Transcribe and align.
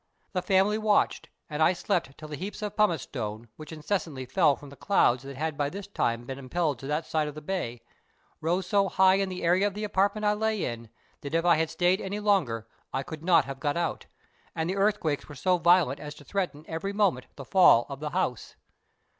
The 0.33 0.41
family 0.41 0.79
watched, 0.79 1.29
and 1.47 1.61
I 1.61 1.73
slept 1.73 2.17
till 2.17 2.27
the 2.27 2.35
heaps 2.35 2.63
of 2.63 2.75
pumice 2.75 3.03
stones, 3.03 3.45
which 3.55 3.71
incessantly 3.71 4.25
fell 4.25 4.55
from 4.55 4.69
the 4.71 4.75
clouds 4.75 5.21
that 5.21 5.37
had 5.37 5.55
by 5.55 5.69
this 5.69 5.85
time 5.85 6.25
been 6.25 6.39
impelled 6.39 6.79
to 6.79 6.87
that 6.87 7.05
side 7.05 7.27
of 7.27 7.35
the 7.35 7.39
bay, 7.41 7.81
rose 8.41 8.65
so 8.65 8.89
high 8.89 9.17
in 9.19 9.29
the 9.29 9.43
area 9.43 9.67
of 9.67 9.75
the 9.75 9.83
apartment 9.83 10.25
I 10.25 10.33
lay 10.33 10.65
in, 10.65 10.89
that 11.21 11.35
if 11.35 11.45
I 11.45 11.57
had 11.57 11.69
stayed 11.69 12.01
any 12.01 12.19
longer 12.19 12.67
I 12.91 13.03
could 13.03 13.23
not 13.23 13.45
have 13.45 13.59
got 13.59 13.77
out; 13.77 14.07
and 14.55 14.67
the 14.67 14.75
earthquakes 14.75 15.29
were 15.29 15.35
so 15.35 15.59
violent 15.59 15.99
as 15.99 16.15
to 16.15 16.23
threaten 16.23 16.65
every 16.67 16.93
moment 16.93 17.27
the 17.35 17.45
fall 17.45 17.85
of 17.87 17.99
the 17.99 18.09
house. 18.09 18.55